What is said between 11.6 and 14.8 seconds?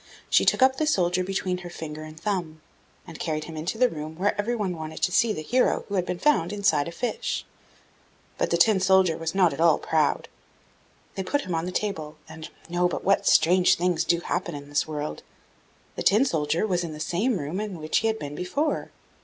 the table, and no, but what strange things do happen in